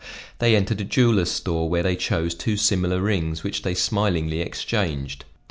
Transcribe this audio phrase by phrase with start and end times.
[0.39, 5.25] They entered a jeweler's store where they chose two similar rings which they smilingly exchanged.